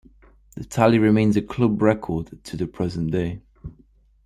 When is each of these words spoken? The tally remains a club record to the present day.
The 0.55 0.63
tally 0.63 0.97
remains 0.97 1.37
a 1.37 1.43
club 1.43 1.79
record 1.79 2.43
to 2.45 2.57
the 2.57 2.65
present 2.65 3.11
day. 3.11 3.43